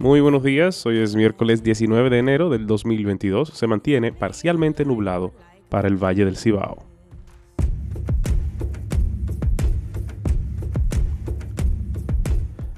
Muy 0.00 0.20
buenos 0.20 0.42
días, 0.42 0.84
hoy 0.86 0.98
es 0.98 1.14
miércoles 1.14 1.62
19 1.62 2.10
de 2.10 2.18
enero 2.18 2.50
del 2.50 2.66
2022, 2.66 3.50
se 3.50 3.66
mantiene 3.68 4.12
parcialmente 4.12 4.84
nublado 4.84 5.32
para 5.68 5.86
el 5.86 6.02
Valle 6.02 6.24
del 6.24 6.36
Cibao. 6.36 6.82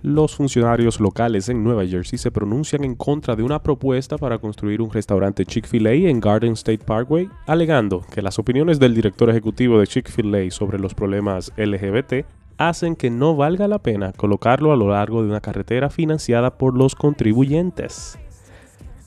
Los 0.02 0.37
funcionarios 0.37 1.00
locales 1.00 1.48
en 1.48 1.64
Nueva 1.64 1.87
Jersey 1.87 2.18
se 2.18 2.30
pronuncian 2.30 2.84
en 2.84 2.95
contra 2.95 3.35
de 3.35 3.43
una 3.43 3.62
propuesta 3.62 4.19
para 4.19 4.39
construir 4.39 4.83
un 4.83 4.93
restaurante 4.93 5.46
Chick-fil-A 5.46 5.95
en 5.95 6.21
Garden 6.21 6.53
State 6.53 6.85
Parkway, 6.85 7.30
alegando 7.46 8.05
que 8.14 8.21
las 8.21 8.39
opiniones 8.39 8.79
del 8.79 8.95
director 8.95 9.30
ejecutivo 9.30 9.80
de 9.80 9.87
Chick-fil-A 9.87 10.51
sobre 10.51 10.79
los 10.79 10.95
problemas 10.95 11.51
LGBT 11.57 12.26
hacen 12.59 12.96
que 12.96 13.11
no 13.11 13.37
valga 13.37 13.69
la 13.69 13.79
pena 13.79 14.13
colocarlo 14.13 14.73
a 14.73 14.77
lo 14.77 14.89
largo 14.89 15.23
de 15.23 15.29
una 15.29 15.41
carretera 15.41 15.91
financiada 15.91 16.57
por 16.59 16.77
los 16.77 16.95
contribuyentes. 16.95 18.19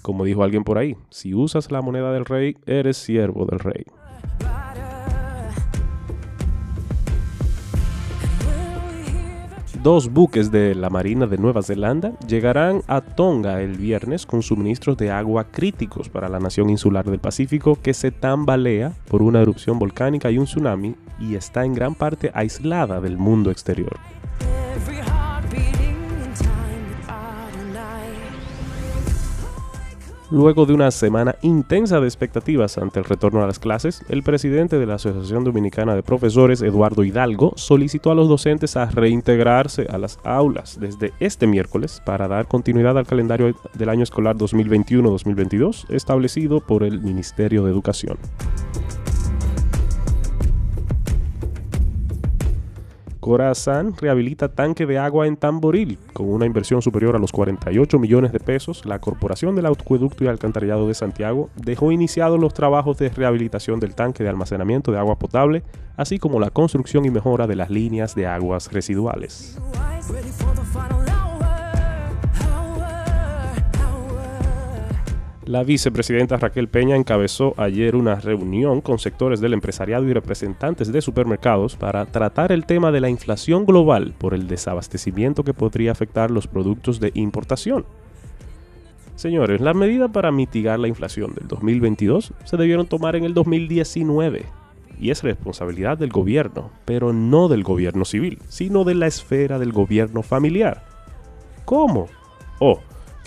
Como 0.01 0.23
dijo 0.23 0.43
alguien 0.43 0.63
por 0.63 0.77
ahí, 0.77 0.95
si 1.09 1.33
usas 1.33 1.71
la 1.71 1.81
moneda 1.81 2.11
del 2.11 2.25
rey, 2.25 2.57
eres 2.65 2.97
siervo 2.97 3.45
del 3.45 3.59
rey. 3.59 3.85
Dos 9.81 10.11
buques 10.11 10.51
de 10.51 10.75
la 10.75 10.89
Marina 10.89 11.25
de 11.25 11.37
Nueva 11.37 11.63
Zelanda 11.63 12.11
llegarán 12.27 12.81
a 12.87 12.99
Tonga 12.99 13.61
el 13.61 13.77
viernes 13.77 14.25
con 14.25 14.41
suministros 14.41 14.97
de 14.97 15.09
agua 15.09 15.45
críticos 15.45 16.09
para 16.09 16.27
la 16.27 16.37
nación 16.37 16.69
insular 16.69 17.05
del 17.05 17.19
Pacífico 17.19 17.77
que 17.81 17.93
se 17.93 18.11
tambalea 18.11 18.91
por 19.07 19.21
una 19.21 19.41
erupción 19.41 19.79
volcánica 19.79 20.31
y 20.31 20.37
un 20.37 20.45
tsunami 20.45 20.95
y 21.19 21.35
está 21.35 21.65
en 21.65 21.73
gran 21.73 21.95
parte 21.95 22.31
aislada 22.33 23.01
del 23.01 23.17
mundo 23.17 23.51
exterior. 23.51 23.99
Luego 30.31 30.67
de 30.67 30.73
una 30.73 30.91
semana 30.91 31.37
intensa 31.41 31.99
de 31.99 32.05
expectativas 32.05 32.77
ante 32.77 32.99
el 32.99 33.05
retorno 33.05 33.41
a 33.41 33.47
las 33.47 33.57
clases, 33.57 34.03
el 34.09 34.21
presidente 34.21 34.77
de 34.77 34.85
la 34.85 34.93
Asociación 34.95 35.43
Dominicana 35.43 35.95
de 35.95 36.03
Profesores, 36.03 36.61
Eduardo 36.61 37.03
Hidalgo, 37.03 37.53
solicitó 37.55 38.11
a 38.11 38.15
los 38.15 38.29
docentes 38.29 38.77
a 38.77 38.85
reintegrarse 38.85 39.87
a 39.89 39.97
las 39.97 40.19
aulas 40.23 40.79
desde 40.79 41.13
este 41.19 41.47
miércoles 41.47 41.99
para 42.05 42.27
dar 42.27 42.47
continuidad 42.47 42.95
al 42.99 43.07
calendario 43.07 43.55
del 43.73 43.89
año 43.89 44.03
escolar 44.03 44.35
2021-2022 44.35 45.89
establecido 45.89 46.59
por 46.59 46.83
el 46.83 47.01
Ministerio 47.01 47.63
de 47.63 47.71
Educación. 47.71 48.19
Corazán 53.29 53.93
rehabilita 53.95 54.47
tanque 54.47 54.87
de 54.87 54.97
agua 54.97 55.27
en 55.27 55.37
Tamboril. 55.37 55.99
Con 56.13 56.31
una 56.31 56.47
inversión 56.47 56.81
superior 56.81 57.15
a 57.15 57.19
los 57.19 57.31
48 57.31 57.99
millones 57.99 58.31
de 58.31 58.39
pesos, 58.39 58.87
la 58.87 58.97
Corporación 58.97 59.55
del 59.55 59.67
Acueducto 59.67 60.23
y 60.23 60.27
Alcantarillado 60.27 60.87
de 60.87 60.95
Santiago 60.95 61.51
dejó 61.55 61.91
iniciados 61.91 62.39
los 62.39 62.55
trabajos 62.55 62.97
de 62.97 63.09
rehabilitación 63.09 63.79
del 63.79 63.93
tanque 63.93 64.23
de 64.23 64.29
almacenamiento 64.29 64.91
de 64.91 64.97
agua 64.97 65.19
potable, 65.19 65.61
así 65.95 66.17
como 66.17 66.39
la 66.39 66.49
construcción 66.49 67.05
y 67.05 67.11
mejora 67.11 67.45
de 67.45 67.55
las 67.55 67.69
líneas 67.69 68.15
de 68.15 68.25
aguas 68.25 68.73
residuales. 68.73 69.59
La 75.49 75.63
vicepresidenta 75.63 76.37
Raquel 76.37 76.67
Peña 76.67 76.95
encabezó 76.95 77.55
ayer 77.57 77.95
una 77.95 78.13
reunión 78.13 78.81
con 78.81 78.99
sectores 78.99 79.41
del 79.41 79.53
empresariado 79.53 80.07
y 80.07 80.13
representantes 80.13 80.91
de 80.91 81.01
supermercados 81.01 81.75
para 81.75 82.05
tratar 82.05 82.51
el 82.51 82.67
tema 82.67 82.91
de 82.91 82.99
la 82.99 83.09
inflación 83.09 83.65
global 83.65 84.13
por 84.15 84.35
el 84.35 84.47
desabastecimiento 84.47 85.43
que 85.43 85.55
podría 85.55 85.91
afectar 85.91 86.29
los 86.29 86.45
productos 86.45 86.99
de 86.99 87.09
importación. 87.15 87.83
Señores, 89.15 89.59
las 89.59 89.75
medidas 89.75 90.11
para 90.11 90.31
mitigar 90.31 90.79
la 90.79 90.87
inflación 90.87 91.33
del 91.33 91.47
2022 91.47 92.31
se 92.43 92.57
debieron 92.57 92.85
tomar 92.85 93.15
en 93.15 93.23
el 93.23 93.33
2019 93.33 94.45
y 94.99 95.09
es 95.09 95.23
responsabilidad 95.23 95.97
del 95.97 96.11
gobierno, 96.11 96.69
pero 96.85 97.11
no 97.11 97.47
del 97.47 97.63
gobierno 97.63 98.05
civil, 98.05 98.37
sino 98.49 98.83
de 98.83 98.93
la 98.93 99.07
esfera 99.07 99.57
del 99.57 99.71
gobierno 99.71 100.21
familiar. 100.21 100.85
¿Cómo? 101.65 102.05
Oh, 102.59 102.81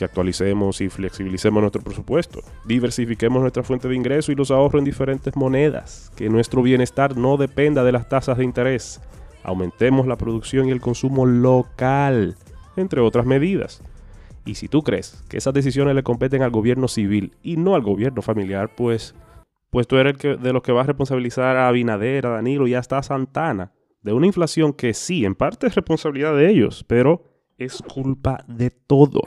actualicemos 0.04 0.80
y 0.80 0.88
flexibilicemos 0.88 1.60
nuestro 1.60 1.82
presupuesto, 1.82 2.40
diversifiquemos 2.64 3.40
nuestra 3.40 3.62
fuente 3.62 3.88
de 3.88 3.96
ingreso 3.96 4.32
y 4.32 4.34
los 4.34 4.50
ahorros 4.50 4.80
en 4.80 4.84
diferentes 4.84 5.36
monedas, 5.36 6.12
que 6.16 6.28
nuestro 6.28 6.62
bienestar 6.62 7.16
no 7.16 7.36
dependa 7.36 7.84
de 7.84 7.92
las 7.92 8.08
tasas 8.08 8.38
de 8.38 8.44
interés, 8.44 9.00
aumentemos 9.42 10.06
la 10.06 10.16
producción 10.16 10.68
y 10.68 10.70
el 10.70 10.80
consumo 10.80 11.26
local, 11.26 12.36
entre 12.76 13.00
otras 13.00 13.26
medidas. 13.26 13.82
Y 14.44 14.56
si 14.56 14.68
tú 14.68 14.82
crees 14.82 15.24
que 15.28 15.36
esas 15.36 15.54
decisiones 15.54 15.94
le 15.94 16.02
competen 16.02 16.42
al 16.42 16.50
gobierno 16.50 16.88
civil 16.88 17.36
y 17.42 17.56
no 17.56 17.74
al 17.74 17.82
gobierno 17.82 18.22
familiar, 18.22 18.74
pues, 18.76 19.14
pues 19.70 19.86
tú 19.86 19.96
eres 19.96 20.14
el 20.14 20.18
que, 20.18 20.36
de 20.36 20.52
los 20.52 20.62
que 20.62 20.72
va 20.72 20.80
a 20.80 20.86
responsabilizar 20.86 21.56
a 21.56 21.68
Abinader, 21.68 22.26
a 22.26 22.30
Danilo 22.30 22.66
y 22.66 22.74
hasta 22.74 22.98
a 22.98 23.02
Santana 23.02 23.72
de 24.02 24.12
una 24.12 24.26
inflación 24.26 24.72
que 24.72 24.94
sí, 24.94 25.24
en 25.24 25.34
parte 25.34 25.68
es 25.68 25.74
responsabilidad 25.74 26.36
de 26.36 26.50
ellos, 26.50 26.84
pero 26.86 27.22
es 27.56 27.82
culpa 27.82 28.44
de 28.48 28.70
todo. 28.70 29.22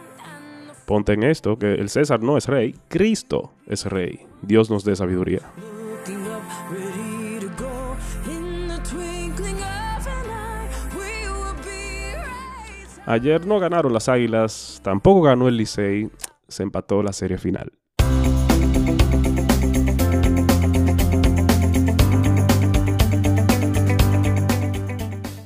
Ponte 0.85 1.13
en 1.13 1.23
esto, 1.23 1.57
que 1.57 1.73
el 1.73 1.89
César 1.89 2.21
no 2.21 2.37
es 2.37 2.47
rey, 2.47 2.75
Cristo 2.89 3.51
es 3.65 3.85
rey. 3.85 4.19
Dios 4.43 4.69
nos 4.69 4.83
dé 4.85 4.95
sabiduría. 4.95 5.41
Ayer 13.07 13.45
no 13.45 13.59
ganaron 13.59 13.93
las 13.93 14.09
Águilas, 14.09 14.79
tampoco 14.83 15.21
ganó 15.23 15.47
el 15.47 15.57
Licey, 15.57 16.09
se 16.47 16.63
empató 16.63 17.03
la 17.03 17.13
serie 17.13 17.37
final. 17.37 17.71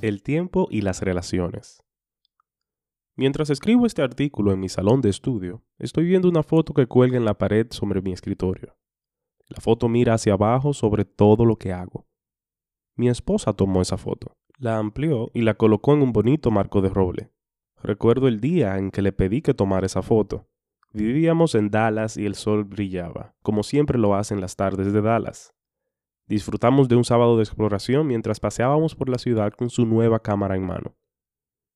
El 0.02 0.24
tiempo 0.24 0.68
y 0.72 0.82
las 0.82 1.02
relaciones. 1.02 1.84
Mientras 3.20 3.50
escribo 3.50 3.86
este 3.86 4.02
artículo 4.02 4.54
en 4.54 4.62
mi 4.62 4.70
salón 4.70 5.02
de 5.02 5.10
estudio, 5.10 5.62
estoy 5.78 6.06
viendo 6.06 6.30
una 6.30 6.42
foto 6.42 6.74
que 6.74 6.88
cuelga 6.88 7.18
en 7.18 7.26
la 7.26 7.38
pared 7.38 7.68
sobre 7.70 8.02
mi 8.02 8.14
escritorio. 8.14 8.78
La 9.50 9.60
foto 9.60 9.90
mira 9.90 10.14
hacia 10.14 10.32
abajo 10.32 10.72
sobre 10.72 11.04
todo 11.04 11.44
lo 11.44 11.58
que 11.58 11.74
hago. 11.74 12.08
Mi 12.96 13.10
esposa 13.10 13.52
tomó 13.52 13.82
esa 13.82 13.98
foto, 13.98 14.38
la 14.58 14.78
amplió 14.78 15.32
y 15.34 15.42
la 15.42 15.56
colocó 15.56 15.94
en 15.96 16.02
un 16.02 16.14
bonito 16.14 16.50
marco 16.50 16.80
de 16.80 16.88
roble. 16.88 17.34
Recuerdo 17.84 18.30
el 18.30 18.40
día 18.40 18.78
en 18.78 18.90
que 18.90 19.02
le 19.02 19.12
pedí 19.12 19.42
que 19.42 19.54
tomara 19.54 19.86
esa 19.86 20.02
foto. 20.02 20.48
Vivíamos 20.94 21.56
en 21.56 21.72
Dallas 21.72 22.16
y 22.16 22.26
el 22.26 22.36
sol 22.36 22.64
brillaba, 22.64 23.36
como 23.42 23.64
siempre 23.64 24.00
lo 24.00 24.16
hacen 24.16 24.40
las 24.40 24.56
tardes 24.56 24.94
de 24.94 25.02
Dallas. 25.02 25.54
Disfrutamos 26.26 26.88
de 26.88 26.96
un 26.96 27.04
sábado 27.04 27.36
de 27.36 27.44
exploración 27.44 28.08
mientras 28.08 28.40
paseábamos 28.40 28.96
por 28.96 29.10
la 29.10 29.18
ciudad 29.18 29.52
con 29.52 29.70
su 29.70 29.86
nueva 29.86 30.20
cámara 30.20 30.56
en 30.56 30.66
mano. 30.66 30.96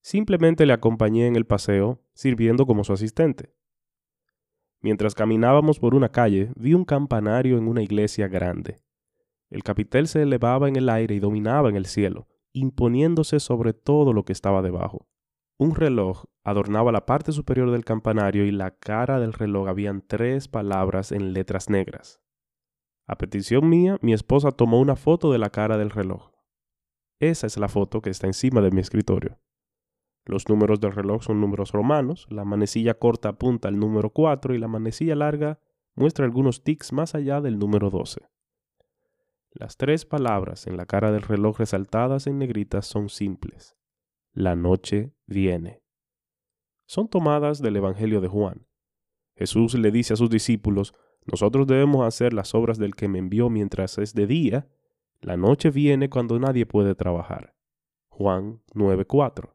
Simplemente 0.03 0.65
le 0.65 0.73
acompañé 0.73 1.27
en 1.27 1.37
el 1.37 1.45
paseo, 1.45 2.01
sirviendo 2.13 2.65
como 2.65 2.83
su 2.83 2.91
asistente. 2.91 3.55
Mientras 4.81 5.15
caminábamos 5.15 5.79
por 5.79 5.95
una 5.95 6.09
calle, 6.09 6.51
vi 6.57 6.73
un 6.73 6.83
campanario 6.83 7.57
en 7.57 7.69
una 7.69 7.81
iglesia 7.81 8.27
grande. 8.27 8.81
El 9.49 9.63
capitel 9.63 10.09
se 10.09 10.21
elevaba 10.21 10.67
en 10.67 10.75
el 10.75 10.89
aire 10.89 11.15
y 11.15 11.19
dominaba 11.19 11.69
en 11.69 11.77
el 11.77 11.85
cielo, 11.85 12.27
imponiéndose 12.51 13.39
sobre 13.39 13.71
todo 13.71 14.11
lo 14.11 14.25
que 14.25 14.33
estaba 14.33 14.61
debajo. 14.61 15.07
Un 15.57 15.73
reloj 15.73 16.25
adornaba 16.43 16.91
la 16.91 17.05
parte 17.05 17.31
superior 17.31 17.71
del 17.71 17.85
campanario 17.85 18.43
y 18.45 18.51
la 18.51 18.71
cara 18.71 19.21
del 19.21 19.31
reloj 19.31 19.69
habían 19.69 20.01
tres 20.05 20.49
palabras 20.49 21.13
en 21.13 21.31
letras 21.31 21.69
negras. 21.69 22.19
A 23.07 23.17
petición 23.17 23.69
mía, 23.69 23.97
mi 24.01 24.11
esposa 24.11 24.51
tomó 24.51 24.81
una 24.81 24.97
foto 24.97 25.31
de 25.31 25.37
la 25.37 25.49
cara 25.49 25.77
del 25.77 25.91
reloj. 25.91 26.31
Esa 27.21 27.47
es 27.47 27.55
la 27.55 27.69
foto 27.69 28.01
que 28.01 28.09
está 28.09 28.27
encima 28.27 28.59
de 28.59 28.71
mi 28.71 28.81
escritorio. 28.81 29.39
Los 30.25 30.47
números 30.47 30.79
del 30.79 30.93
reloj 30.93 31.23
son 31.23 31.41
números 31.41 31.71
romanos, 31.71 32.27
la 32.29 32.45
manecilla 32.45 32.93
corta 32.93 33.29
apunta 33.29 33.67
al 33.67 33.77
número 33.77 34.11
4 34.11 34.53
y 34.53 34.57
la 34.57 34.67
manecilla 34.67 35.15
larga 35.15 35.59
muestra 35.95 36.25
algunos 36.25 36.63
tics 36.63 36.93
más 36.93 37.13
allá 37.13 37.41
del 37.41 37.59
número 37.59 37.89
12. 37.89 38.21
Las 39.51 39.77
tres 39.77 40.05
palabras 40.05 40.65
en 40.65 40.77
la 40.77 40.85
cara 40.85 41.11
del 41.11 41.21
reloj 41.21 41.59
resaltadas 41.59 42.25
en 42.25 42.39
negritas 42.39 42.87
son 42.87 43.09
simples. 43.09 43.75
La 44.31 44.55
noche 44.55 45.13
viene. 45.27 45.83
Son 46.85 47.07
tomadas 47.07 47.61
del 47.61 47.75
Evangelio 47.75 48.19
de 48.19 48.27
Juan. 48.27 48.65
Jesús 49.35 49.75
le 49.75 49.91
dice 49.91 50.13
a 50.13 50.17
sus 50.17 50.29
discípulos, 50.29 50.93
nosotros 51.25 51.67
debemos 51.67 52.05
hacer 52.05 52.33
las 52.33 52.55
obras 52.55 52.77
del 52.77 52.95
que 52.95 53.07
me 53.07 53.19
envió 53.19 53.49
mientras 53.49 53.97
es 53.97 54.13
de 54.13 54.27
día, 54.27 54.67
la 55.21 55.37
noche 55.37 55.69
viene 55.69 56.09
cuando 56.09 56.37
nadie 56.39 56.65
puede 56.65 56.95
trabajar. 56.95 57.55
Juan 58.09 58.61
9:4. 58.73 59.52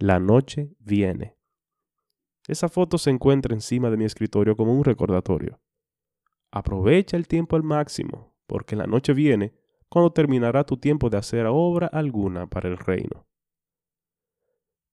La 0.00 0.20
noche 0.20 0.76
viene. 0.78 1.36
Esa 2.46 2.68
foto 2.68 2.98
se 2.98 3.10
encuentra 3.10 3.52
encima 3.52 3.90
de 3.90 3.96
mi 3.96 4.04
escritorio 4.04 4.56
como 4.56 4.72
un 4.72 4.84
recordatorio. 4.84 5.60
Aprovecha 6.52 7.16
el 7.16 7.26
tiempo 7.26 7.56
al 7.56 7.64
máximo, 7.64 8.32
porque 8.46 8.76
la 8.76 8.86
noche 8.86 9.12
viene 9.12 9.54
cuando 9.88 10.12
terminará 10.12 10.62
tu 10.62 10.76
tiempo 10.76 11.10
de 11.10 11.16
hacer 11.16 11.46
obra 11.46 11.88
alguna 11.88 12.46
para 12.46 12.68
el 12.68 12.78
reino. 12.78 13.26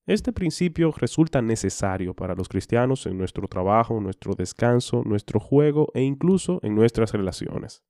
Este 0.07 0.33
principio 0.33 0.91
resulta 0.97 1.39
necesario 1.39 2.15
para 2.15 2.33
los 2.33 2.49
cristianos 2.49 3.05
en 3.05 3.19
nuestro 3.19 3.47
trabajo, 3.47 4.01
nuestro 4.01 4.33
descanso, 4.33 5.03
nuestro 5.05 5.39
juego 5.39 5.91
e 5.93 6.01
incluso 6.01 6.59
en 6.63 6.73
nuestras 6.73 7.11
relaciones. 7.11 7.83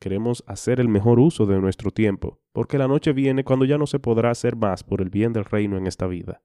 Queremos 0.00 0.44
hacer 0.46 0.78
el 0.78 0.88
mejor 0.88 1.18
uso 1.18 1.44
de 1.46 1.60
nuestro 1.60 1.90
tiempo, 1.90 2.40
porque 2.52 2.78
la 2.78 2.86
noche 2.86 3.12
viene 3.12 3.42
cuando 3.42 3.64
ya 3.64 3.78
no 3.78 3.86
se 3.86 3.98
podrá 3.98 4.30
hacer 4.30 4.54
más 4.54 4.84
por 4.84 5.00
el 5.00 5.10
bien 5.10 5.32
del 5.32 5.44
reino 5.44 5.76
en 5.76 5.86
esta 5.86 6.06
vida. 6.06 6.42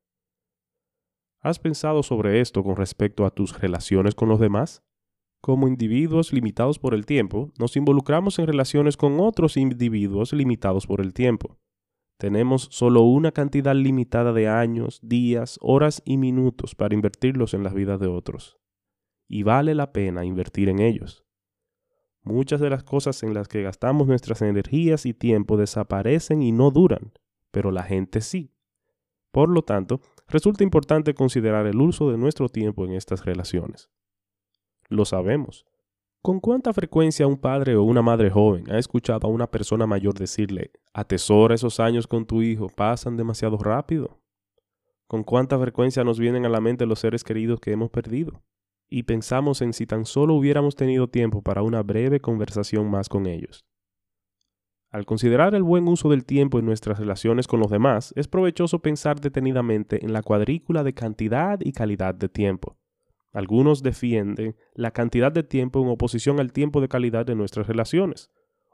¿Has 1.40 1.60
pensado 1.60 2.04
sobre 2.04 2.40
esto 2.40 2.64
con 2.64 2.78
respecto 2.78 3.26
a 3.26 3.32
tus 3.32 3.60
relaciones 3.60 4.16
con 4.16 4.30
los 4.30 4.40
demás? 4.40 4.84
Como 5.42 5.68
individuos 5.68 6.32
limitados 6.32 6.80
por 6.80 6.94
el 6.94 7.06
tiempo, 7.06 7.52
nos 7.60 7.76
involucramos 7.76 8.40
en 8.40 8.48
relaciones 8.48 8.96
con 8.96 9.20
otros 9.20 9.58
individuos 9.58 10.32
limitados 10.32 10.88
por 10.88 11.02
el 11.02 11.14
tiempo. 11.14 11.60
Tenemos 12.18 12.70
solo 12.72 13.02
una 13.02 13.34
cantidad 13.34 13.76
limitada 13.76 14.32
de 14.32 14.48
años, 14.48 15.02
días, 15.04 15.60
horas 15.62 16.02
y 16.06 16.16
minutos 16.16 16.76
para 16.76 16.96
invertirlos 16.96 17.54
en 17.54 17.64
las 17.64 17.74
vidas 17.74 18.00
de 18.00 18.08
otros. 18.08 18.58
Y 19.28 19.44
vale 19.44 19.76
la 19.76 19.92
pena 19.92 20.24
invertir 20.24 20.70
en 20.70 20.80
ellos. 20.80 21.23
Muchas 22.24 22.60
de 22.60 22.70
las 22.70 22.84
cosas 22.84 23.22
en 23.24 23.34
las 23.34 23.48
que 23.48 23.62
gastamos 23.62 24.08
nuestras 24.08 24.42
energías 24.42 25.06
y 25.06 25.14
tiempo 25.14 25.58
desaparecen 25.58 26.42
y 26.42 26.52
no 26.52 26.72
duran, 26.72 27.12
pero 27.52 27.72
la 27.72 27.84
gente 27.84 28.22
sí. 28.22 28.54
Por 29.32 29.50
lo 29.50 29.64
tanto, 29.64 30.00
resulta 30.28 30.64
importante 30.64 31.14
considerar 31.14 31.68
el 31.68 31.82
uso 31.82 32.12
de 32.12 32.18
nuestro 32.18 32.50
tiempo 32.50 32.86
en 32.86 32.94
estas 32.94 33.26
relaciones. 33.26 33.90
Lo 34.90 35.06
sabemos, 35.06 35.66
¿Con 36.24 36.40
cuánta 36.40 36.72
frecuencia 36.72 37.28
un 37.28 37.36
padre 37.36 37.76
o 37.76 37.84
una 37.84 38.02
madre 38.02 38.30
joven 38.30 38.72
ha 38.72 38.78
escuchado 38.78 39.28
a 39.28 39.30
una 39.30 39.52
persona 39.52 39.86
mayor 39.86 40.14
decirle, 40.14 40.72
atesora 40.94 41.54
esos 41.54 41.82
años 41.82 42.08
con 42.08 42.26
tu 42.26 42.42
hijo, 42.42 42.70
pasan 42.70 43.18
demasiado 43.18 43.58
rápido? 43.58 44.22
¿Con 45.06 45.26
cuánta 45.26 45.60
frecuencia 45.60 46.06
nos 46.06 46.20
vienen 46.20 46.46
a 46.46 46.50
la 46.50 46.62
mente 46.62 46.86
los 46.86 47.00
seres 47.00 47.26
queridos 47.26 47.60
que 47.60 47.74
hemos 47.74 47.90
perdido? 47.90 48.42
Y 48.96 49.02
pensamos 49.02 49.64
en 49.64 49.74
si 49.74 49.88
tan 49.88 50.06
solo 50.06 50.36
hubiéramos 50.36 50.76
tenido 50.76 51.08
tiempo 51.08 51.42
para 51.42 51.64
una 51.64 51.82
breve 51.82 52.20
conversación 52.20 52.92
más 52.92 53.10
con 53.10 53.26
ellos. 53.26 53.66
Al 54.92 55.08
considerar 55.08 55.56
el 55.56 55.64
buen 55.64 55.88
uso 55.88 56.12
del 56.12 56.26
tiempo 56.26 56.60
en 56.60 56.66
nuestras 56.68 57.00
relaciones 57.00 57.48
con 57.48 57.60
los 57.60 57.72
demás, 57.72 58.14
es 58.16 58.28
provechoso 58.28 58.84
pensar 58.84 59.20
detenidamente 59.20 60.06
en 60.06 60.14
la 60.14 60.22
cuadrícula 60.22 60.84
de 60.84 60.94
cantidad 60.94 61.60
y 61.64 61.72
calidad 61.72 62.14
de 62.14 62.30
tiempo. 62.30 62.78
Algunos 63.32 63.82
defienden 63.82 64.56
la 64.76 64.92
cantidad 64.92 65.32
de 65.32 65.42
tiempo 65.42 65.82
en 65.82 65.90
oposición 65.90 66.40
al 66.40 66.54
tiempo 66.54 66.80
de 66.80 66.88
calidad 66.88 67.26
de 67.26 67.34
nuestras 67.34 67.66
relaciones. 67.66 68.30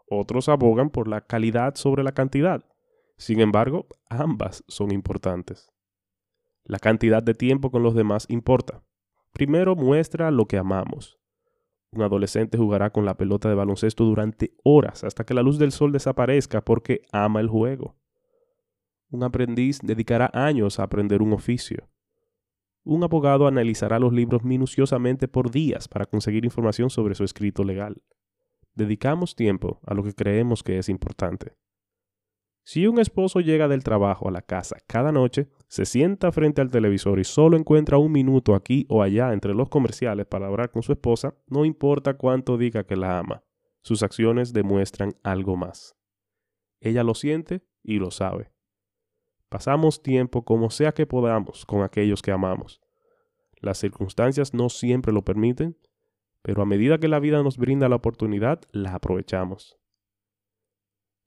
Otros 0.09 0.49
abogan 0.49 0.89
por 0.89 1.07
la 1.07 1.21
calidad 1.21 1.75
sobre 1.75 2.03
la 2.03 2.11
cantidad. 2.11 2.65
Sin 3.15 3.39
embargo, 3.39 3.87
ambas 4.09 4.65
son 4.67 4.91
importantes. 4.91 5.71
La 6.65 6.79
cantidad 6.79 7.23
de 7.23 7.35
tiempo 7.35 7.71
con 7.71 7.83
los 7.83 7.95
demás 7.95 8.25
importa. 8.27 8.83
Primero 9.39 9.75
muestra 9.75 10.31
lo 10.31 10.47
que 10.47 10.57
amamos. 10.57 11.17
Un 11.91 12.01
adolescente 12.01 12.57
jugará 12.57 12.91
con 12.91 13.05
la 13.05 13.15
pelota 13.15 13.47
de 13.47 13.55
baloncesto 13.55 14.03
durante 14.03 14.53
horas 14.63 15.03
hasta 15.03 15.23
que 15.23 15.33
la 15.33 15.41
luz 15.41 15.57
del 15.57 15.71
sol 15.71 15.91
desaparezca 15.91 16.61
porque 16.61 17.01
ama 17.11 17.39
el 17.39 17.47
juego. 17.47 17.95
Un 19.09 19.23
aprendiz 19.23 19.79
dedicará 19.81 20.29
años 20.33 20.79
a 20.79 20.83
aprender 20.83 21.21
un 21.21 21.33
oficio 21.33 21.89
un 22.89 23.03
abogado 23.03 23.45
analizará 23.47 23.99
los 23.99 24.13
libros 24.13 24.43
minuciosamente 24.43 25.27
por 25.27 25.51
días 25.51 25.87
para 25.87 26.07
conseguir 26.07 26.43
información 26.43 26.89
sobre 26.89 27.13
su 27.13 27.23
escrito 27.23 27.63
legal. 27.63 28.01
Dedicamos 28.73 29.35
tiempo 29.35 29.79
a 29.85 29.93
lo 29.93 30.03
que 30.03 30.13
creemos 30.13 30.63
que 30.63 30.79
es 30.79 30.89
importante. 30.89 31.53
Si 32.63 32.85
un 32.85 32.99
esposo 32.99 33.39
llega 33.39 33.67
del 33.67 33.83
trabajo 33.83 34.27
a 34.27 34.31
la 34.31 34.41
casa 34.41 34.77
cada 34.85 35.11
noche, 35.11 35.49
se 35.67 35.85
sienta 35.85 36.31
frente 36.31 36.61
al 36.61 36.69
televisor 36.69 37.19
y 37.19 37.23
solo 37.23 37.57
encuentra 37.57 37.97
un 37.97 38.11
minuto 38.11 38.53
aquí 38.53 38.85
o 38.89 39.01
allá 39.01 39.33
entre 39.33 39.53
los 39.53 39.69
comerciales 39.69 40.27
para 40.27 40.47
hablar 40.47 40.71
con 40.71 40.83
su 40.83 40.91
esposa, 40.91 41.35
no 41.47 41.65
importa 41.65 42.15
cuánto 42.15 42.57
diga 42.57 42.83
que 42.83 42.95
la 42.95 43.17
ama, 43.17 43.43
sus 43.81 44.03
acciones 44.03 44.53
demuestran 44.53 45.15
algo 45.23 45.55
más. 45.55 45.95
Ella 46.79 47.03
lo 47.03 47.15
siente 47.15 47.63
y 47.83 47.99
lo 47.99 48.11
sabe. 48.11 48.51
Pasamos 49.49 50.03
tiempo 50.03 50.45
como 50.45 50.69
sea 50.69 50.91
que 50.91 51.07
podamos 51.07 51.65
con 51.65 51.81
aquellos 51.81 52.21
que 52.21 52.31
amamos. 52.31 52.81
Las 53.61 53.79
circunstancias 53.79 54.53
no 54.53 54.69
siempre 54.69 55.11
lo 55.11 55.23
permiten, 55.23 55.77
pero 56.41 56.61
a 56.61 56.65
medida 56.65 56.99
que 56.99 57.07
la 57.07 57.19
vida 57.19 57.43
nos 57.43 57.57
brinda 57.57 57.89
la 57.89 57.95
oportunidad, 57.95 58.61
la 58.71 58.93
aprovechamos. 58.93 59.77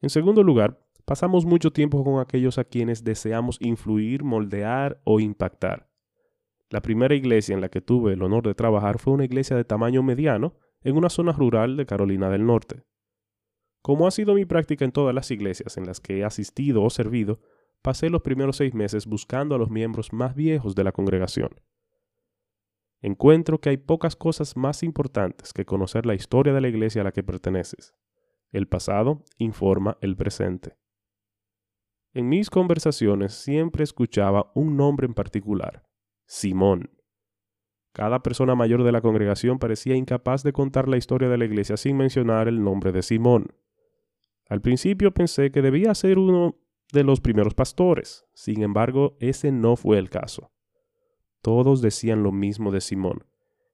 En 0.01 0.11
segundo 0.11 0.43
lugar, 0.43 0.81
pasamos 1.05 1.45
mucho 1.45 1.73
tiempo 1.73 2.03
con 2.05 2.21
aquellos 2.21 2.59
a 2.59 2.65
quienes 2.65 3.05
deseamos 3.05 3.59
influir, 3.61 4.25
moldear 4.25 5.01
o 5.05 5.21
impactar. 5.21 5.89
La 6.71 6.81
primera 6.81 7.15
iglesia 7.15 7.55
en 7.55 7.61
la 7.61 7.69
que 7.69 7.81
tuve 7.81 8.15
el 8.15 8.23
honor 8.23 8.45
de 8.45 8.55
trabajar 8.55 8.99
fue 8.99 9.13
una 9.13 9.25
iglesia 9.25 9.57
de 9.57 9.65
tamaño 9.65 10.03
mediano 10.03 10.55
en 10.83 10.97
una 10.97 11.11
zona 11.11 11.33
rural 11.33 11.77
de 11.77 11.87
Carolina 11.87 12.31
del 12.31 12.47
Norte. 12.47 12.83
Como 13.83 14.07
ha 14.07 14.11
sido 14.11 14.35
mi 14.35 14.45
práctica 14.45 14.85
en 14.85 14.93
todas 14.93 15.15
las 15.15 15.31
iglesias 15.31 15.77
en 15.77 15.87
las 15.87 16.01
que 16.01 16.19
he 16.19 16.25
asistido 16.25 16.83
o 16.83 16.91
servido, 16.91 17.41
pasé 17.83 18.11
los 18.11 18.23
primeros 18.23 18.57
seis 18.57 18.75
meses 18.75 19.07
buscando 19.07 19.55
a 19.55 19.59
los 19.59 19.71
miembros 19.71 20.13
más 20.13 20.35
viejos 20.35 20.75
de 20.75 20.85
la 20.85 20.93
congregación. 20.93 21.51
Encuentro 23.01 23.61
que 23.61 23.71
hay 23.71 23.77
pocas 23.77 24.15
cosas 24.15 24.57
más 24.57 24.85
importantes 24.85 25.53
que 25.53 25.65
conocer 25.65 26.07
la 26.07 26.15
historia 26.15 26.53
de 26.53 26.61
la 26.61 26.69
iglesia 26.69 27.01
a 27.01 27.05
la 27.05 27.13
que 27.13 27.25
perteneces. 27.25 27.95
El 28.53 28.69
pasado 28.69 29.25
informa 29.39 29.99
el 30.01 30.17
presente. 30.17 30.77
En 32.15 32.29
mis 32.29 32.51
conversaciones 32.51 33.33
siempre 33.33 33.85
escuchaba 33.85 34.53
un 34.55 34.77
nombre 34.77 35.07
en 35.07 35.15
particular, 35.15 35.83
Simón. 36.27 36.91
Cada 37.93 38.23
persona 38.23 38.55
mayor 38.55 38.85
de 38.85 38.93
la 38.93 39.01
congregación 39.01 39.59
parecía 39.59 39.97
incapaz 39.97 40.43
de 40.43 40.53
contar 40.53 40.89
la 40.89 40.99
historia 40.99 41.31
de 41.31 41.39
la 41.39 41.47
iglesia 41.47 41.77
sin 41.77 41.97
mencionar 41.97 42.49
el 42.49 42.63
nombre 42.63 42.93
de 42.93 43.03
Simón. 43.03 43.55
Al 44.49 44.61
principio 44.61 45.13
pensé 45.13 45.51
que 45.51 45.63
debía 45.63 45.95
ser 45.95 46.19
uno 46.19 46.59
de 46.93 47.05
los 47.05 47.21
primeros 47.23 47.55
pastores. 47.55 48.27
Sin 48.35 48.63
embargo, 48.63 49.17
ese 49.19 49.51
no 49.51 49.77
fue 49.77 49.99
el 49.99 50.11
caso. 50.11 50.53
Todos 51.41 51.81
decían 51.81 52.23
lo 52.23 52.31
mismo 52.31 52.71
de 52.71 52.83
Simón. 52.83 53.25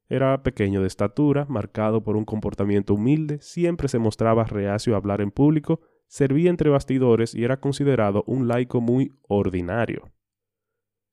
Era 0.09 0.43
pequeño 0.45 0.81
de 0.81 0.87
estatura, 0.87 1.45
marcado 1.49 2.03
por 2.03 2.17
un 2.17 2.25
comportamiento 2.25 2.95
humilde, 2.95 3.41
siempre 3.41 3.89
se 3.89 3.99
mostraba 3.99 4.45
reacio 4.45 4.95
a 4.95 4.97
hablar 4.97 5.21
en 5.21 5.33
público, 5.33 5.81
servía 6.09 6.51
entre 6.51 6.71
bastidores 6.71 7.35
y 7.35 7.45
era 7.45 7.61
considerado 7.61 8.25
un 8.27 8.49
laico 8.49 8.81
muy 8.81 9.13
ordinario. 9.29 10.11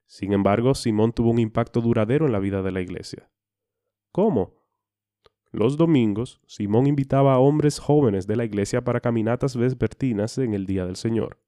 Sin 0.08 0.34
embargo, 0.34 0.74
Simón 0.74 1.12
tuvo 1.14 1.32
un 1.32 1.40
impacto 1.40 1.82
duradero 1.82 2.26
en 2.26 2.32
la 2.32 2.40
vida 2.40 2.62
de 2.62 2.72
la 2.72 2.82
iglesia. 2.82 3.30
¿Cómo? 4.12 4.54
Los 5.52 5.78
domingos, 5.78 6.42
Simón 6.48 6.88
invitaba 6.88 7.34
a 7.34 7.40
hombres 7.40 7.80
jóvenes 7.80 8.28
de 8.28 8.36
la 8.36 8.46
iglesia 8.46 8.84
para 8.84 9.00
caminatas 9.00 9.56
vespertinas 9.56 10.38
en 10.38 10.54
el 10.54 10.66
día 10.66 10.86
del 10.86 10.96
Señor. 10.96 11.40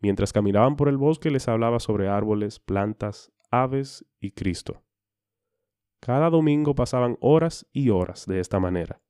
Mientras 0.00 0.32
caminaban 0.32 0.76
por 0.76 0.88
el 0.88 0.96
bosque 0.96 1.30
les 1.30 1.48
hablaba 1.48 1.78
sobre 1.78 2.08
árboles, 2.08 2.58
plantas, 2.58 3.32
aves 3.50 4.04
y 4.18 4.32
Cristo. 4.32 4.82
Cada 6.00 6.30
domingo 6.30 6.74
pasaban 6.74 7.16
horas 7.20 7.66
y 7.72 7.90
horas 7.90 8.26
de 8.26 8.40
esta 8.40 8.58
manera. 8.58 9.00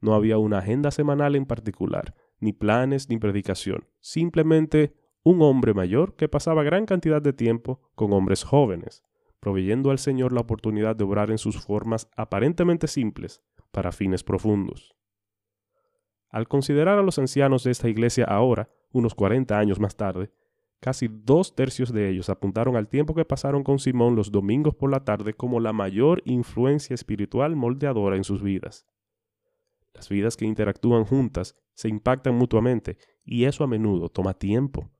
No 0.00 0.14
había 0.14 0.38
una 0.38 0.58
agenda 0.58 0.90
semanal 0.90 1.36
en 1.36 1.46
particular, 1.46 2.16
ni 2.42 2.52
planes 2.52 3.08
ni 3.08 3.18
predicación, 3.18 3.86
simplemente 4.00 4.94
un 5.22 5.40
hombre 5.42 5.72
mayor 5.72 6.16
que 6.16 6.28
pasaba 6.28 6.64
gran 6.64 6.84
cantidad 6.84 7.22
de 7.22 7.32
tiempo 7.32 7.80
con 7.94 8.12
hombres 8.12 8.42
jóvenes, 8.42 9.04
proveyendo 9.38 9.90
al 9.90 9.98
Señor 9.98 10.32
la 10.32 10.40
oportunidad 10.40 10.96
de 10.96 11.04
obrar 11.04 11.30
en 11.30 11.38
sus 11.38 11.64
formas 11.64 12.08
aparentemente 12.16 12.88
simples 12.88 13.42
para 13.70 13.92
fines 13.92 14.24
profundos. 14.24 14.94
Al 16.28 16.48
considerar 16.48 16.98
a 16.98 17.02
los 17.02 17.18
ancianos 17.18 17.62
de 17.62 17.70
esta 17.70 17.88
iglesia 17.88 18.24
ahora, 18.24 18.68
unos 18.90 19.14
40 19.14 19.56
años 19.56 19.78
más 19.78 19.96
tarde, 19.96 20.32
casi 20.80 21.08
dos 21.08 21.54
tercios 21.54 21.92
de 21.92 22.08
ellos 22.08 22.28
apuntaron 22.28 22.74
al 22.74 22.88
tiempo 22.88 23.14
que 23.14 23.24
pasaron 23.24 23.62
con 23.62 23.78
Simón 23.78 24.16
los 24.16 24.32
domingos 24.32 24.74
por 24.74 24.90
la 24.90 25.04
tarde 25.04 25.34
como 25.34 25.60
la 25.60 25.72
mayor 25.72 26.22
influencia 26.24 26.94
espiritual 26.94 27.54
moldeadora 27.54 28.16
en 28.16 28.24
sus 28.24 28.42
vidas. 28.42 28.86
Las 29.94 30.08
vidas 30.08 30.36
que 30.36 30.46
interactúan 30.46 31.04
juntas 31.04 31.56
se 31.74 31.88
impactan 31.88 32.34
mutuamente 32.34 32.98
y 33.24 33.44
eso 33.44 33.64
a 33.64 33.66
menudo 33.66 34.08
toma 34.08 34.34
tiempo. 34.34 34.90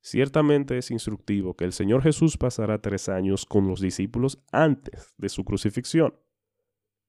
Ciertamente 0.00 0.76
es 0.76 0.90
instructivo 0.90 1.56
que 1.56 1.64
el 1.64 1.72
Señor 1.72 2.02
Jesús 2.02 2.36
pasará 2.36 2.82
tres 2.82 3.08
años 3.08 3.46
con 3.46 3.66
los 3.66 3.80
discípulos 3.80 4.38
antes 4.52 5.14
de 5.16 5.30
su 5.30 5.44
crucifixión. 5.44 6.14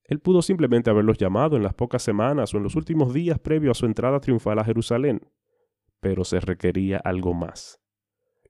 Él 0.06 0.20
pudo 0.20 0.42
simplemente 0.42 0.90
haberlos 0.90 1.18
llamado 1.18 1.58
en 1.58 1.64
las 1.64 1.74
pocas 1.74 2.04
semanas 2.04 2.54
o 2.54 2.58
en 2.58 2.64
los 2.64 2.76
últimos 2.76 3.14
días 3.14 3.40
previo 3.40 3.72
a 3.72 3.74
su 3.74 3.86
entrada 3.86 4.22
triunfal 4.22 4.60
a 4.60 4.64
Jerusalén, 4.64 5.20
pero 6.00 6.24
se 6.24 6.40
requería 6.40 6.98
algo 6.98 7.34
más. 7.34 7.82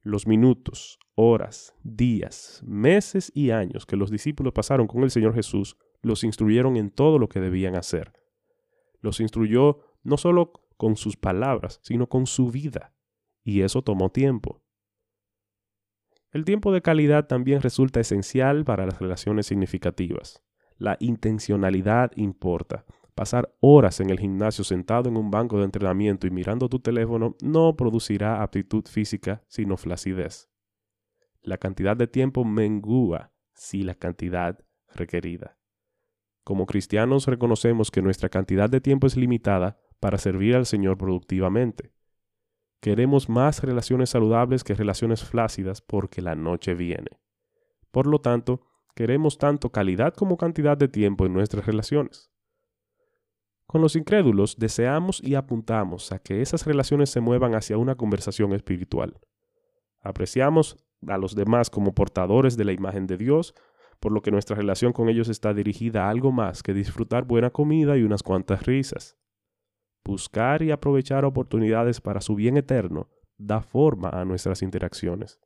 Los 0.04 0.28
minutos, 0.28 1.00
horas, 1.16 1.74
días, 1.82 2.62
meses 2.64 3.32
y 3.34 3.50
años 3.50 3.88
que 3.88 3.96
los 3.96 4.12
discípulos 4.12 4.54
pasaron 4.54 4.86
con 4.86 5.02
el 5.02 5.10
Señor 5.10 5.34
Jesús 5.34 5.76
los 6.06 6.24
instruyeron 6.24 6.78
en 6.78 6.92
todo 6.92 7.18
lo 7.18 7.30
que 7.30 7.40
debían 7.40 7.76
hacer. 7.76 8.14
Los 9.02 9.20
instruyó 9.20 9.80
no 10.04 10.18
solo 10.18 10.54
con 10.78 10.98
sus 10.98 11.18
palabras, 11.18 11.80
sino 11.82 12.08
con 12.08 12.28
su 12.28 12.52
vida, 12.52 12.94
y 13.44 13.62
eso 13.62 13.82
tomó 13.82 14.12
tiempo. 14.12 14.62
El 16.32 16.46
tiempo 16.46 16.72
de 16.72 16.84
calidad 16.84 17.26
también 17.26 17.62
resulta 17.62 18.00
esencial 18.00 18.66
para 18.66 18.86
las 18.86 19.00
relaciones 19.00 19.48
significativas. 19.48 20.44
La 20.78 20.96
intencionalidad 21.00 22.12
importa. 22.18 22.86
Pasar 23.16 23.56
horas 23.60 24.00
en 24.00 24.12
el 24.12 24.20
gimnasio 24.20 24.64
sentado 24.64 25.10
en 25.10 25.18
un 25.18 25.32
banco 25.32 25.58
de 25.58 25.66
entrenamiento 25.66 26.28
y 26.28 26.32
mirando 26.32 26.70
tu 26.70 26.80
teléfono 26.80 27.36
no 27.42 27.76
producirá 27.76 28.44
aptitud 28.44 28.86
física, 28.86 29.42
sino 29.48 29.76
flacidez. 29.76 30.52
La 31.42 31.58
cantidad 31.58 31.98
de 31.98 32.06
tiempo 32.06 32.46
mengúa 32.46 33.32
si 33.56 33.82
la 33.82 33.96
cantidad 33.96 34.60
requerida. 34.94 35.58
Como 36.46 36.68
cristianos 36.68 37.26
reconocemos 37.26 37.90
que 37.90 38.04
nuestra 38.04 38.30
cantidad 38.30 38.70
de 38.70 38.80
tiempo 38.80 39.08
es 39.08 39.18
limitada 39.18 39.80
para 40.00 40.20
servir 40.20 40.56
al 40.56 40.68
Señor 40.68 40.96
productivamente. 40.96 41.92
Queremos 42.82 43.30
más 43.30 43.64
relaciones 43.64 44.12
saludables 44.12 44.64
que 44.64 44.76
relaciones 44.76 45.24
flácidas 45.24 45.82
porque 45.82 46.22
la 46.22 46.36
noche 46.36 46.76
viene. 46.76 47.10
Por 47.90 48.06
lo 48.06 48.22
tanto, 48.22 48.62
queremos 48.94 49.40
tanto 49.40 49.72
calidad 49.72 50.14
como 50.14 50.38
cantidad 50.38 50.78
de 50.78 50.88
tiempo 50.88 51.26
en 51.26 51.34
nuestras 51.34 51.66
relaciones. 51.66 52.30
Con 53.66 53.82
los 53.82 53.96
incrédulos 53.96 54.58
deseamos 54.60 55.24
y 55.24 55.34
apuntamos 55.34 56.12
a 56.12 56.20
que 56.20 56.44
esas 56.44 56.68
relaciones 56.68 57.10
se 57.10 57.22
muevan 57.22 57.56
hacia 57.56 57.80
una 57.80 57.96
conversación 57.96 58.54
espiritual. 58.54 59.20
Apreciamos 60.00 60.78
a 61.08 61.18
los 61.18 61.34
demás 61.34 61.72
como 61.72 61.96
portadores 61.96 62.56
de 62.56 62.66
la 62.66 62.74
imagen 62.74 63.08
de 63.08 63.18
Dios, 63.18 63.56
por 64.00 64.12
lo 64.12 64.22
que 64.22 64.32
nuestra 64.32 64.56
relación 64.56 64.94
con 64.94 65.10
ellos 65.10 65.30
está 65.30 65.54
dirigida 65.54 66.06
a 66.06 66.10
algo 66.10 66.32
más 66.32 66.64
que 66.64 66.74
disfrutar 66.74 67.26
buena 67.26 67.50
comida 67.50 67.98
y 67.98 68.04
unas 68.04 68.24
cuantas 68.24 68.66
risas. 68.66 69.18
Buscar 70.04 70.62
y 70.62 70.72
aprovechar 70.72 71.26
oportunidades 71.26 72.02
para 72.02 72.22
su 72.22 72.36
bien 72.36 72.58
eterno 72.58 73.10
da 73.38 73.62
forma 73.62 74.10
a 74.10 74.26
nuestras 74.26 74.62
interacciones. 74.62 75.40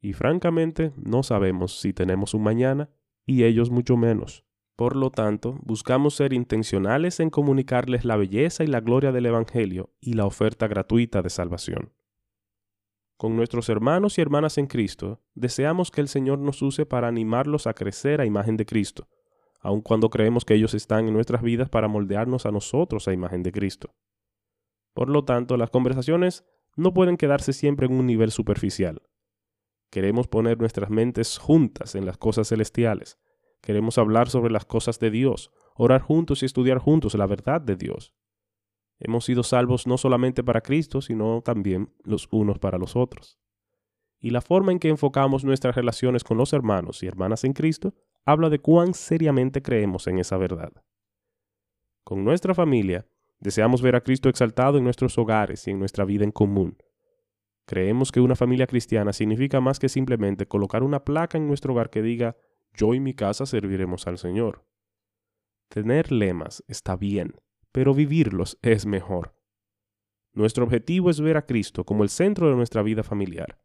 Y 0.00 0.12
francamente 0.12 0.92
no 0.96 1.22
sabemos 1.22 1.80
si 1.80 1.92
tenemos 1.92 2.34
un 2.34 2.42
mañana 2.42 2.90
y 3.24 3.44
ellos 3.44 3.70
mucho 3.70 3.96
menos. 3.96 4.44
Por 4.76 4.96
lo 4.96 5.10
tanto, 5.10 5.58
buscamos 5.62 6.14
ser 6.14 6.32
intencionales 6.32 7.20
en 7.20 7.30
comunicarles 7.30 8.04
la 8.04 8.16
belleza 8.16 8.64
y 8.64 8.66
la 8.66 8.80
gloria 8.80 9.12
del 9.12 9.26
Evangelio 9.26 9.90
y 10.00 10.14
la 10.14 10.26
oferta 10.26 10.66
gratuita 10.66 11.22
de 11.22 11.30
salvación. 11.30 11.92
Con 13.16 13.36
nuestros 13.36 13.68
hermanos 13.68 14.18
y 14.18 14.22
hermanas 14.22 14.58
en 14.58 14.66
Cristo, 14.66 15.20
deseamos 15.34 15.90
que 15.90 16.00
el 16.00 16.08
Señor 16.08 16.40
nos 16.40 16.60
use 16.62 16.84
para 16.84 17.06
animarlos 17.06 17.66
a 17.66 17.74
crecer 17.74 18.20
a 18.20 18.26
imagen 18.26 18.56
de 18.56 18.66
Cristo, 18.66 19.08
aun 19.60 19.82
cuando 19.82 20.10
creemos 20.10 20.44
que 20.44 20.54
ellos 20.54 20.74
están 20.74 21.06
en 21.06 21.14
nuestras 21.14 21.42
vidas 21.42 21.68
para 21.68 21.86
moldearnos 21.86 22.44
a 22.44 22.50
nosotros 22.50 23.06
a 23.06 23.12
imagen 23.12 23.42
de 23.42 23.52
Cristo. 23.52 23.94
Por 24.94 25.08
lo 25.08 25.24
tanto, 25.24 25.56
las 25.56 25.70
conversaciones 25.70 26.44
no 26.76 26.92
pueden 26.92 27.16
quedarse 27.16 27.52
siempre 27.52 27.86
en 27.86 27.92
un 27.92 28.06
nivel 28.06 28.32
superficial. 28.32 29.02
Queremos 29.90 30.26
poner 30.26 30.58
nuestras 30.58 30.90
mentes 30.90 31.38
juntas 31.38 31.94
en 31.94 32.04
las 32.06 32.18
cosas 32.18 32.48
celestiales. 32.48 33.18
Queremos 33.60 33.96
hablar 33.96 34.28
sobre 34.28 34.52
las 34.52 34.64
cosas 34.64 34.98
de 34.98 35.10
Dios, 35.10 35.52
orar 35.76 36.02
juntos 36.02 36.42
y 36.42 36.46
estudiar 36.46 36.78
juntos 36.78 37.14
la 37.14 37.26
verdad 37.26 37.60
de 37.60 37.76
Dios. 37.76 38.12
Hemos 38.98 39.24
sido 39.24 39.42
salvos 39.42 39.86
no 39.86 39.98
solamente 39.98 40.42
para 40.44 40.60
Cristo, 40.60 41.00
sino 41.00 41.42
también 41.42 41.92
los 42.04 42.28
unos 42.30 42.58
para 42.58 42.78
los 42.78 42.96
otros. 42.96 43.38
Y 44.20 44.30
la 44.30 44.40
forma 44.40 44.72
en 44.72 44.78
que 44.78 44.88
enfocamos 44.88 45.44
nuestras 45.44 45.74
relaciones 45.74 46.24
con 46.24 46.38
los 46.38 46.52
hermanos 46.52 47.02
y 47.02 47.06
hermanas 47.06 47.44
en 47.44 47.52
Cristo 47.52 47.94
habla 48.24 48.48
de 48.48 48.58
cuán 48.58 48.94
seriamente 48.94 49.62
creemos 49.62 50.06
en 50.06 50.18
esa 50.18 50.36
verdad. 50.36 50.72
Con 52.04 52.24
nuestra 52.24 52.54
familia, 52.54 53.06
deseamos 53.38 53.82
ver 53.82 53.96
a 53.96 54.00
Cristo 54.00 54.28
exaltado 54.28 54.78
en 54.78 54.84
nuestros 54.84 55.18
hogares 55.18 55.66
y 55.66 55.72
en 55.72 55.78
nuestra 55.78 56.04
vida 56.04 56.24
en 56.24 56.32
común. 56.32 56.78
Creemos 57.66 58.12
que 58.12 58.20
una 58.20 58.36
familia 58.36 58.66
cristiana 58.66 59.12
significa 59.12 59.60
más 59.60 59.78
que 59.78 59.88
simplemente 59.88 60.46
colocar 60.46 60.82
una 60.82 61.04
placa 61.04 61.38
en 61.38 61.46
nuestro 61.46 61.72
hogar 61.72 61.90
que 61.90 62.02
diga 62.02 62.36
yo 62.74 62.94
y 62.94 63.00
mi 63.00 63.14
casa 63.14 63.46
serviremos 63.46 64.06
al 64.06 64.18
Señor. 64.18 64.66
Tener 65.68 66.12
lemas 66.12 66.62
está 66.68 66.96
bien, 66.96 67.34
pero 67.74 67.92
vivirlos 67.92 68.56
es 68.62 68.86
mejor. 68.86 69.34
Nuestro 70.32 70.62
objetivo 70.64 71.10
es 71.10 71.20
ver 71.20 71.36
a 71.36 71.44
Cristo 71.44 71.82
como 71.82 72.04
el 72.04 72.08
centro 72.08 72.48
de 72.48 72.54
nuestra 72.54 72.84
vida 72.84 73.02
familiar. 73.02 73.58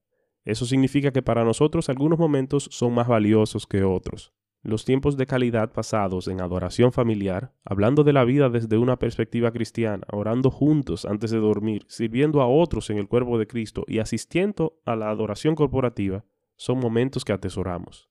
Eso 0.44 0.66
significa 0.66 1.12
que 1.12 1.22
para 1.22 1.44
nosotros 1.44 1.90
algunos 1.90 2.18
momentos 2.18 2.70
son 2.72 2.96
más 2.96 3.08
valiosos 3.08 3.68
que 3.68 3.84
otros. 3.84 4.34
Los 4.64 4.84
tiempos 4.84 5.16
de 5.16 5.28
calidad 5.28 5.72
pasados 5.72 6.28
en 6.28 6.42
adoración 6.42 6.92
familiar, 6.92 7.54
hablando 7.64 8.04
de 8.04 8.14
la 8.14 8.24
vida 8.24 8.50
desde 8.50 8.80
una 8.80 8.98
perspectiva 8.98 9.52
cristiana, 9.52 10.08
orando 10.12 10.50
juntos 10.50 11.06
antes 11.06 11.30
de 11.30 11.38
dormir, 11.38 11.86
sirviendo 11.88 12.42
a 12.42 12.48
otros 12.48 12.90
en 12.90 12.98
el 12.98 13.08
cuerpo 13.08 13.38
de 13.38 13.46
Cristo 13.46 13.86
y 13.88 14.00
asistiendo 14.00 14.82
a 14.86 14.96
la 14.96 15.12
adoración 15.12 15.54
corporativa, 15.54 16.26
son 16.56 16.80
momentos 16.80 17.24
que 17.24 17.34
atesoramos. 17.34 18.09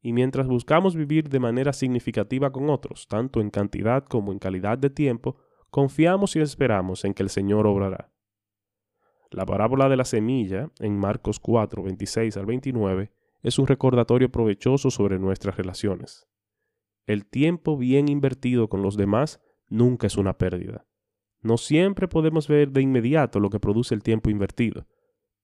Y 0.00 0.12
mientras 0.12 0.46
buscamos 0.46 0.94
vivir 0.94 1.28
de 1.28 1.40
manera 1.40 1.72
significativa 1.72 2.52
con 2.52 2.70
otros, 2.70 3.08
tanto 3.08 3.40
en 3.40 3.50
cantidad 3.50 4.04
como 4.04 4.32
en 4.32 4.38
calidad 4.38 4.78
de 4.78 4.90
tiempo, 4.90 5.36
confiamos 5.70 6.36
y 6.36 6.40
esperamos 6.40 7.04
en 7.04 7.14
que 7.14 7.22
el 7.22 7.30
Señor 7.30 7.66
obrará. 7.66 8.12
La 9.30 9.44
parábola 9.44 9.88
de 9.88 9.96
la 9.96 10.04
semilla, 10.04 10.70
en 10.78 10.96
Marcos 10.96 11.38
4, 11.40 11.82
26 11.82 12.36
al 12.36 12.46
29, 12.46 13.12
es 13.42 13.58
un 13.58 13.66
recordatorio 13.66 14.30
provechoso 14.30 14.90
sobre 14.90 15.18
nuestras 15.18 15.56
relaciones. 15.56 16.26
El 17.06 17.26
tiempo 17.26 17.76
bien 17.76 18.08
invertido 18.08 18.68
con 18.68 18.82
los 18.82 18.96
demás 18.96 19.40
nunca 19.68 20.06
es 20.06 20.16
una 20.16 20.38
pérdida. 20.38 20.86
No 21.40 21.56
siempre 21.56 22.08
podemos 22.08 22.48
ver 22.48 22.70
de 22.70 22.82
inmediato 22.82 23.38
lo 23.38 23.50
que 23.50 23.60
produce 23.60 23.94
el 23.94 24.02
tiempo 24.02 24.30
invertido, 24.30 24.86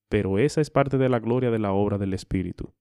pero 0.09 0.39
esa 0.39 0.61
es 0.61 0.71
parte 0.71 0.99
de 0.99 1.09
la 1.09 1.21
gloria 1.21 1.51
de 1.51 1.59
la 1.59 1.73
obra 1.73 1.99
del 1.99 2.15
Espíritu. 2.15 2.75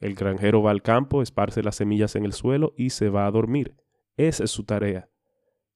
El 0.00 0.14
granjero 0.14 0.62
va 0.62 0.70
al 0.70 0.82
campo, 0.82 1.22
esparce 1.22 1.62
las 1.62 1.76
semillas 1.76 2.16
en 2.16 2.24
el 2.24 2.32
suelo 2.32 2.72
y 2.76 2.90
se 2.90 3.10
va 3.10 3.26
a 3.26 3.30
dormir. 3.30 3.76
Esa 4.16 4.44
es 4.44 4.50
su 4.50 4.64
tarea. 4.64 5.08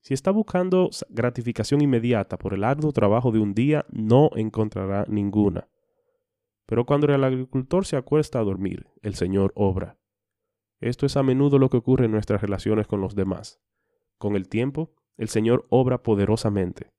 Si 0.00 0.12
está 0.12 0.30
buscando 0.30 0.90
gratificación 1.08 1.80
inmediata 1.82 2.36
por 2.36 2.52
el 2.54 2.64
arduo 2.64 2.92
trabajo 2.92 3.32
de 3.32 3.38
un 3.38 3.54
día, 3.54 3.86
no 3.90 4.30
encontrará 4.34 5.04
ninguna. 5.08 5.68
Pero 6.66 6.86
cuando 6.86 7.06
el 7.06 7.22
agricultor 7.22 7.86
se 7.86 7.96
acuesta 7.96 8.38
a 8.38 8.44
dormir, 8.44 8.86
el 9.02 9.14
Señor 9.14 9.52
obra. 9.54 9.98
Esto 10.80 11.06
es 11.06 11.16
a 11.16 11.22
menudo 11.22 11.58
lo 11.58 11.68
que 11.68 11.76
ocurre 11.76 12.06
en 12.06 12.10
nuestras 12.10 12.40
relaciones 12.40 12.86
con 12.86 13.00
los 13.00 13.14
demás. 13.14 13.60
Con 14.18 14.36
el 14.36 14.48
tiempo, 14.48 14.94
el 15.16 15.28
Señor 15.28 15.66
obra 15.70 16.02
poderosamente. 16.02 16.92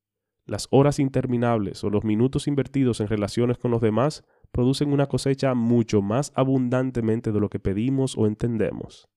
Las 0.45 0.67
horas 0.69 0.99
interminables 0.99 1.83
o 1.83 1.89
los 1.89 2.03
minutos 2.03 2.47
invertidos 2.47 3.01
en 3.01 3.07
relaciones 3.07 3.57
con 3.57 3.71
los 3.71 3.81
demás 3.81 4.23
producen 4.51 4.91
una 4.91 5.07
cosecha 5.07 5.53
mucho 5.53 6.01
más 6.01 6.31
abundantemente 6.35 7.31
de 7.31 7.39
lo 7.39 7.49
que 7.49 7.59
pedimos 7.59 8.17
o 8.17 8.27
entendemos. 8.27 9.09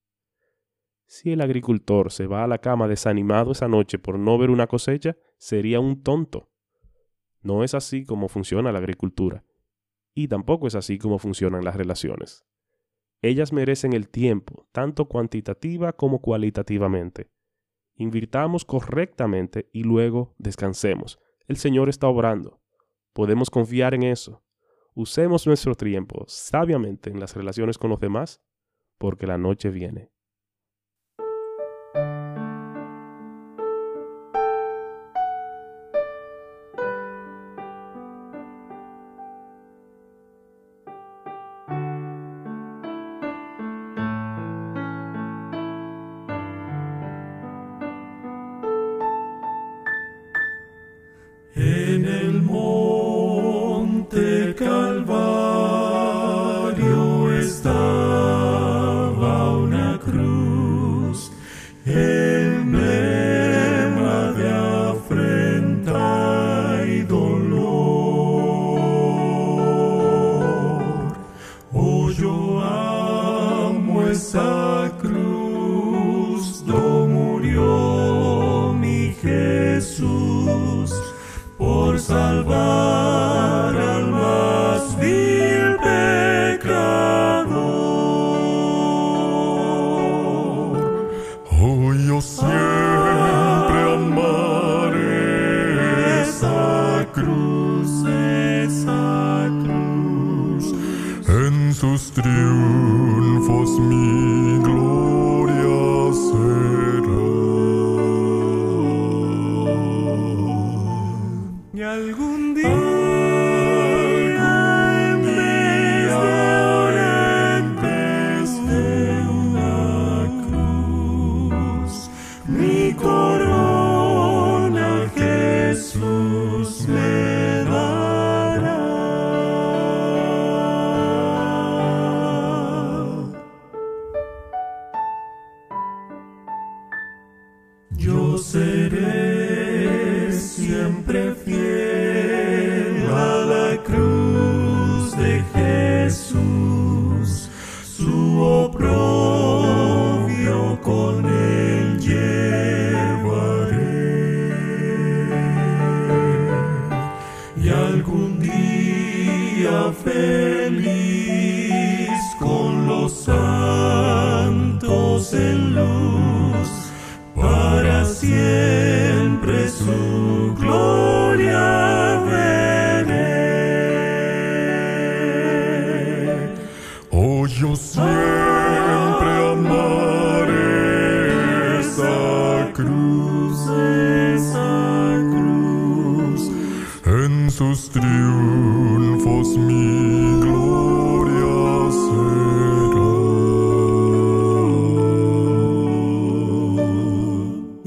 Si 1.06 1.32
el 1.32 1.40
agricultor 1.40 2.12
se 2.12 2.26
va 2.26 2.44
a 2.44 2.46
la 2.48 2.58
cama 2.58 2.88
desanimado 2.88 3.52
esa 3.52 3.68
noche 3.68 3.98
por 3.98 4.18
no 4.18 4.36
ver 4.36 4.50
una 4.50 4.66
cosecha, 4.66 5.16
sería 5.38 5.80
un 5.80 6.02
tonto. 6.02 6.50
No 7.40 7.64
es 7.64 7.74
así 7.74 8.04
como 8.04 8.28
funciona 8.28 8.72
la 8.72 8.78
agricultura 8.78 9.44
y 10.18 10.26
tampoco 10.26 10.66
es 10.66 10.74
así 10.74 10.98
como 10.98 11.20
funcionan 11.20 11.64
las 11.64 11.76
relaciones. 11.76 12.44
Ellas 13.22 13.52
merecen 13.52 13.92
el 13.92 14.08
tiempo, 14.08 14.66
tanto 14.72 15.06
cuantitativa 15.06 15.92
como 15.92 16.20
cualitativamente. 16.20 17.30
Invirtamos 17.94 18.64
correctamente 18.64 19.68
y 19.72 19.84
luego 19.84 20.34
descansemos. 20.38 21.20
El 21.46 21.56
Señor 21.56 21.88
está 21.88 22.08
obrando. 22.08 22.60
Podemos 23.12 23.48
confiar 23.48 23.94
en 23.94 24.02
eso. 24.02 24.42
Usemos 24.94 25.46
nuestro 25.46 25.74
tiempo 25.74 26.24
sabiamente 26.26 27.10
en 27.10 27.20
las 27.20 27.36
relaciones 27.36 27.78
con 27.78 27.90
los 27.90 28.00
demás, 28.00 28.40
porque 28.98 29.26
la 29.26 29.38
noche 29.38 29.70
viene. 29.70 30.10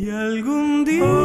Y 0.02 0.10
algún 0.10 0.84
día, 0.84 1.21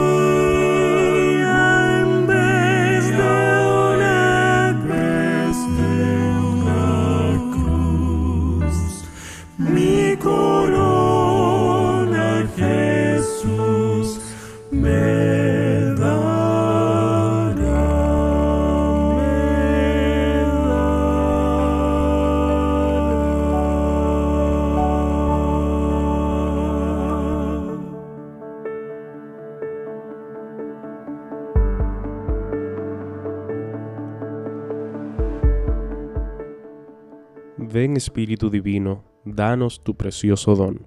Ven 37.77 37.95
Espíritu 37.95 38.49
Divino, 38.49 39.05
danos 39.27 39.83
tu 39.83 39.99
precioso 39.99 40.57
don. 40.57 40.87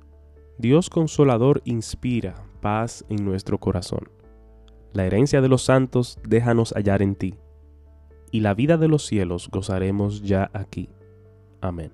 Dios 0.58 0.90
Consolador 0.90 1.62
inspira 1.64 2.34
paz 2.62 3.06
en 3.10 3.24
nuestro 3.24 3.60
corazón. 3.60 4.10
La 4.94 5.06
herencia 5.06 5.40
de 5.40 5.50
los 5.50 5.62
santos 5.62 6.18
déjanos 6.28 6.74
hallar 6.76 7.04
en 7.04 7.14
ti, 7.14 7.36
y 8.32 8.40
la 8.40 8.56
vida 8.56 8.78
de 8.78 8.88
los 8.88 9.06
cielos 9.06 9.50
gozaremos 9.52 10.24
ya 10.24 10.50
aquí. 10.52 10.90
Amén. 11.62 11.92